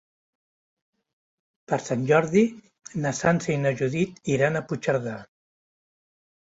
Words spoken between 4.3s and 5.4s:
iran a Puigcerdà.